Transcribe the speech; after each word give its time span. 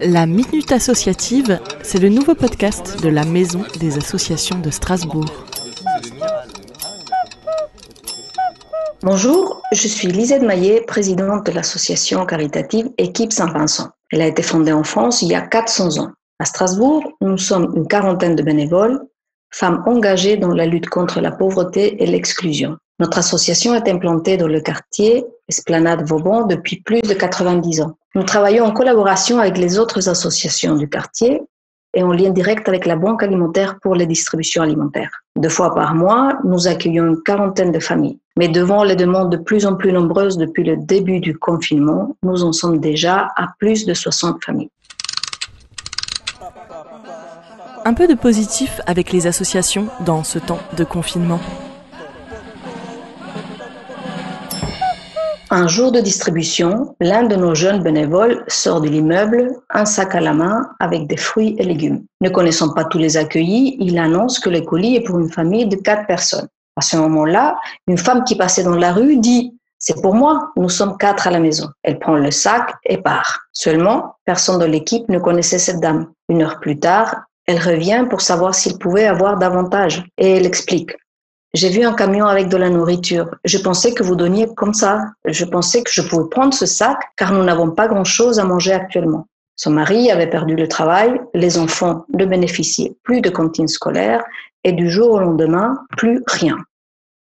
La 0.00 0.26
Minute 0.26 0.72
Associative, 0.72 1.58
c'est 1.82 1.98
le 1.98 2.10
nouveau 2.10 2.34
podcast 2.34 3.02
de 3.02 3.08
la 3.08 3.24
Maison 3.24 3.64
des 3.80 3.96
Associations 3.96 4.58
de 4.58 4.70
Strasbourg. 4.70 5.24
Bonjour, 9.02 9.62
je 9.72 9.88
suis 9.88 10.08
Lisette 10.08 10.42
Maillet, 10.42 10.82
présidente 10.86 11.46
de 11.46 11.52
l'association 11.52 12.26
caritative 12.26 12.90
Équipe 12.98 13.32
Saint-Vincent. 13.32 13.90
Elle 14.12 14.20
a 14.20 14.26
été 14.26 14.42
fondée 14.42 14.72
en 14.72 14.84
France 14.84 15.22
il 15.22 15.28
y 15.28 15.34
a 15.34 15.40
400 15.40 15.98
ans. 15.98 16.12
À 16.38 16.44
Strasbourg, 16.44 17.02
nous 17.22 17.38
sommes 17.38 17.72
une 17.74 17.88
quarantaine 17.88 18.36
de 18.36 18.42
bénévoles, 18.42 19.00
femmes 19.50 19.82
engagées 19.86 20.36
dans 20.36 20.52
la 20.52 20.66
lutte 20.66 20.90
contre 20.90 21.20
la 21.20 21.30
pauvreté 21.30 22.02
et 22.02 22.06
l'exclusion. 22.06 22.76
Notre 22.98 23.18
association 23.18 23.74
est 23.74 23.88
implantée 23.88 24.36
dans 24.36 24.48
le 24.48 24.60
quartier 24.60 25.24
Esplanade 25.48 26.06
Vauban 26.06 26.46
depuis 26.46 26.82
plus 26.82 27.02
de 27.02 27.14
90 27.14 27.80
ans. 27.82 27.96
Nous 28.16 28.22
travaillons 28.22 28.64
en 28.64 28.72
collaboration 28.72 29.40
avec 29.40 29.58
les 29.58 29.78
autres 29.78 30.08
associations 30.08 30.74
du 30.74 30.88
quartier 30.88 31.42
et 31.92 32.02
en 32.02 32.12
lien 32.12 32.30
direct 32.30 32.66
avec 32.66 32.86
la 32.86 32.96
Banque 32.96 33.22
alimentaire 33.22 33.78
pour 33.82 33.94
les 33.94 34.06
distributions 34.06 34.62
alimentaires. 34.62 35.22
Deux 35.38 35.50
fois 35.50 35.74
par 35.74 35.94
mois, 35.94 36.38
nous 36.42 36.66
accueillons 36.66 37.08
une 37.08 37.22
quarantaine 37.22 37.72
de 37.72 37.78
familles. 37.78 38.18
Mais 38.38 38.48
devant 38.48 38.84
les 38.84 38.96
demandes 38.96 39.30
de 39.30 39.36
plus 39.36 39.66
en 39.66 39.76
plus 39.76 39.92
nombreuses 39.92 40.38
depuis 40.38 40.64
le 40.64 40.78
début 40.78 41.20
du 41.20 41.36
confinement, 41.36 42.16
nous 42.22 42.42
en 42.42 42.52
sommes 42.52 42.80
déjà 42.80 43.28
à 43.36 43.48
plus 43.58 43.84
de 43.84 43.92
60 43.92 44.42
familles. 44.42 44.70
Un 47.84 47.92
peu 47.92 48.08
de 48.08 48.14
positif 48.14 48.80
avec 48.86 49.12
les 49.12 49.26
associations 49.26 49.88
dans 50.06 50.24
ce 50.24 50.38
temps 50.38 50.60
de 50.74 50.84
confinement. 50.84 51.40
Un 55.50 55.68
jour 55.68 55.92
de 55.92 56.00
distribution, 56.00 56.96
l'un 57.00 57.22
de 57.22 57.36
nos 57.36 57.54
jeunes 57.54 57.80
bénévoles 57.80 58.44
sort 58.48 58.80
de 58.80 58.88
l'immeuble, 58.88 59.54
un 59.70 59.84
sac 59.84 60.16
à 60.16 60.20
la 60.20 60.32
main 60.32 60.70
avec 60.80 61.06
des 61.06 61.16
fruits 61.16 61.54
et 61.58 61.62
légumes. 61.62 62.04
Ne 62.20 62.30
connaissant 62.30 62.74
pas 62.74 62.84
tous 62.84 62.98
les 62.98 63.16
accueillis, 63.16 63.76
il 63.78 63.96
annonce 63.96 64.40
que 64.40 64.50
le 64.50 64.62
colis 64.62 64.96
est 64.96 65.04
pour 65.04 65.20
une 65.20 65.30
famille 65.30 65.66
de 65.66 65.76
quatre 65.76 66.04
personnes. 66.08 66.48
À 66.74 66.80
ce 66.80 66.96
moment-là, 66.96 67.56
une 67.86 67.96
femme 67.96 68.24
qui 68.24 68.34
passait 68.34 68.64
dans 68.64 68.74
la 68.74 68.92
rue 68.92 69.18
dit 69.18 69.56
c'est 69.78 70.02
pour 70.02 70.16
moi, 70.16 70.50
nous 70.56 70.68
sommes 70.68 70.96
quatre 70.96 71.28
à 71.28 71.30
la 71.30 71.38
maison. 71.38 71.68
Elle 71.84 72.00
prend 72.00 72.16
le 72.16 72.32
sac 72.32 72.72
et 72.84 72.98
part. 72.98 73.42
Seulement, 73.52 74.16
personne 74.24 74.58
de 74.58 74.64
l'équipe 74.64 75.08
ne 75.08 75.20
connaissait 75.20 75.60
cette 75.60 75.80
dame. 75.80 76.08
Une 76.28 76.42
heure 76.42 76.58
plus 76.58 76.80
tard, 76.80 77.22
elle 77.46 77.60
revient 77.60 78.04
pour 78.10 78.20
savoir 78.20 78.52
s'il 78.52 78.78
pouvait 78.78 79.06
avoir 79.06 79.38
davantage 79.38 80.04
et 80.18 80.32
elle 80.32 80.46
explique. 80.46 80.90
J'ai 81.54 81.70
vu 81.70 81.84
un 81.84 81.94
camion 81.94 82.26
avec 82.26 82.48
de 82.48 82.56
la 82.56 82.68
nourriture. 82.68 83.30
Je 83.44 83.58
pensais 83.58 83.94
que 83.94 84.02
vous 84.02 84.16
donniez 84.16 84.46
comme 84.56 84.74
ça. 84.74 85.04
Je 85.24 85.44
pensais 85.44 85.82
que 85.82 85.90
je 85.90 86.02
pouvais 86.02 86.28
prendre 86.28 86.52
ce 86.52 86.66
sac 86.66 86.98
car 87.16 87.32
nous 87.32 87.42
n'avons 87.42 87.70
pas 87.70 87.88
grand-chose 87.88 88.38
à 88.38 88.44
manger 88.44 88.72
actuellement. 88.72 89.26
Son 89.56 89.70
mari 89.70 90.10
avait 90.10 90.28
perdu 90.28 90.54
le 90.54 90.68
travail, 90.68 91.18
les 91.32 91.56
enfants 91.56 92.04
ne 92.12 92.26
bénéficiaient 92.26 92.94
plus 93.02 93.22
de 93.22 93.30
cantine 93.30 93.68
scolaire 93.68 94.22
et 94.64 94.72
du 94.72 94.90
jour 94.90 95.12
au 95.12 95.18
lendemain, 95.18 95.78
plus 95.96 96.22
rien. 96.26 96.58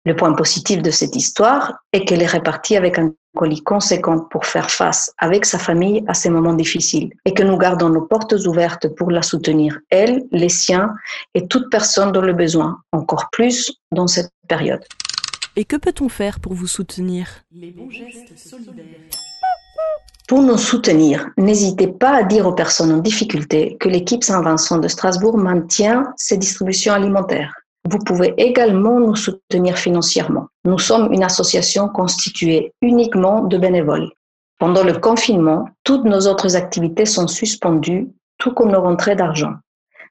Le 0.05 0.15
point 0.15 0.35
positif 0.35 0.83
de 0.83 0.91
cette 0.91 1.17
histoire 1.17 1.79
est 1.93 2.05
qu'elle 2.05 2.23
est 2.23 2.27
répartie 2.27 2.77
avec 2.77 2.99
un 2.99 3.13
colis 3.39 3.63
conséquent 3.63 4.19
pour 4.33 4.45
faire 4.45 4.71
face 4.71 5.13
avec 5.17 5.47
sa 5.47 5.59
famille 5.59 6.05
à 6.09 6.15
ces 6.15 6.29
moments 6.29 6.59
difficiles 6.65 7.11
et 7.25 7.33
que 7.33 7.45
nous 7.45 7.57
gardons 7.57 7.89
nos 7.89 8.07
portes 8.13 8.35
ouvertes 8.51 8.89
pour 8.97 9.11
la 9.11 9.23
soutenir, 9.23 9.79
elle, 9.91 10.25
les 10.33 10.49
siens 10.49 10.89
et 11.35 11.47
toute 11.47 11.71
personne 11.71 12.11
dans 12.13 12.27
le 12.31 12.33
besoin, 12.33 12.71
encore 12.93 13.29
plus 13.31 13.59
dans 13.93 14.09
cette 14.09 14.33
période. 14.49 14.85
Et 15.57 15.65
que 15.65 15.77
peut-on 15.77 16.09
faire 16.09 16.41
pour 16.41 16.55
vous 16.55 16.67
soutenir? 16.67 17.25
Les 17.53 17.71
bons 17.71 17.91
gestes 17.91 18.37
solidaires. 18.37 18.85
Pour 20.29 20.43
nous 20.43 20.59
soutenir, 20.59 21.29
n'hésitez 21.37 21.89
pas 21.89 22.15
à 22.17 22.23
dire 22.23 22.47
aux 22.47 22.53
personnes 22.53 22.93
en 22.93 22.99
difficulté 22.99 23.77
que 23.81 23.89
l'équipe 23.89 24.23
Saint-Vincent 24.23 24.79
de 24.79 24.89
Strasbourg 24.89 25.39
maintient 25.39 26.13
ses 26.17 26.37
distributions 26.37 26.93
alimentaires. 26.93 27.55
Vous 27.91 28.01
pouvez 28.01 28.35
également 28.37 29.01
nous 29.01 29.17
soutenir 29.17 29.79
financièrement. 29.79 30.49
Nous 30.67 30.79
sommes 30.79 31.11
une 31.11 31.23
association 31.23 31.89
constituée 31.89 32.75
uniquement 32.83 33.45
de 33.45 33.57
bénévoles. 33.57 34.11
Pendant 34.59 34.85
le 34.85 34.93
confinement, 34.99 35.71
toutes 35.85 36.05
nos 36.05 36.27
autres 36.27 36.55
activités 36.55 37.07
sont 37.07 37.29
suspendues, 37.29 38.09
tout 38.37 38.53
comme 38.53 38.73
nos 38.73 38.83
rentrées 38.83 39.17
d'argent. 39.17 39.55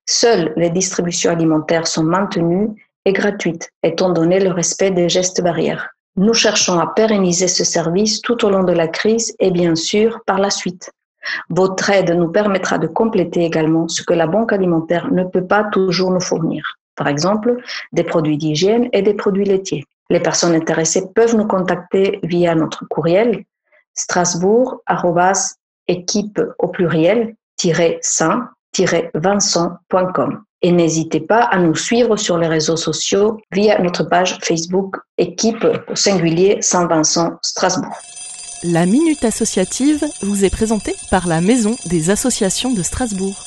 Seules 0.08 0.54
les 0.58 0.72
distributions 0.72 1.30
alimentaires 1.30 1.86
sont 1.86 2.02
maintenues 2.02 2.70
et 3.06 3.14
gratuites, 3.14 3.70
étant 3.84 4.10
donné 4.10 4.40
le 4.40 4.50
respect 4.50 4.90
des 4.90 5.08
gestes 5.08 5.44
barrières. 5.44 5.90
Nous 6.16 6.34
cherchons 6.34 6.80
à 6.80 6.88
pérenniser 6.88 7.48
ce 7.48 7.64
service 7.64 8.22
tout 8.22 8.44
au 8.44 8.50
long 8.50 8.64
de 8.64 8.74
la 8.74 8.88
crise 8.88 9.36
et 9.38 9.52
bien 9.52 9.76
sûr 9.76 10.22
par 10.26 10.40
la 10.40 10.50
suite. 10.50 10.90
Votre 11.52 11.92
aide 11.92 12.10
nous 12.10 12.32
permettra 12.32 12.80
de 12.80 12.88
compléter 12.88 13.46
également 13.46 13.88
ce 13.88 14.02
que 14.02 14.16
la 14.16 14.26
Banque 14.26 14.52
alimentaire 14.52 15.12
ne 15.12 15.26
peut 15.26 15.46
pas 15.46 15.66
toujours 15.66 16.10
nous 16.10 16.22
fournir 16.22 16.77
par 16.98 17.08
exemple 17.08 17.56
des 17.94 18.04
produits 18.04 18.38
d'hygiène 18.38 18.90
et 18.92 19.02
des 19.02 19.14
produits 19.14 19.46
laitiers. 19.46 19.86
Les 20.10 20.20
personnes 20.20 20.56
intéressées 20.56 21.06
peuvent 21.14 21.36
nous 21.36 21.48
contacter 21.48 22.20
via 22.24 22.56
notre 22.56 22.86
courriel 22.88 23.44
strasbourg 23.94 24.82
équipe 25.88 26.42
au 26.60 26.68
pluriel 26.68 27.36
saint 28.02 28.50
vincentcom 29.16 30.44
et 30.62 30.72
n'hésitez 30.72 31.20
pas 31.20 31.42
à 31.42 31.60
nous 31.60 31.76
suivre 31.76 32.18
sur 32.18 32.38
les 32.38 32.48
réseaux 32.48 32.78
sociaux 32.78 33.40
via 33.52 33.80
notre 33.80 34.04
page 34.04 34.40
Facebook 34.42 34.98
équipe 35.18 35.66
au 35.88 35.96
singulier 35.96 36.58
Saint-Vincent 36.62 37.38
Strasbourg. 37.42 37.96
La 38.64 38.88
minute 38.88 39.24
associative 39.24 40.04
vous 40.24 40.46
est 40.46 40.50
présentée 40.50 40.96
par 41.12 41.28
la 41.28 41.42
Maison 41.42 41.76
des 41.86 42.10
associations 42.10 42.74
de 42.74 42.82
Strasbourg. 42.82 43.47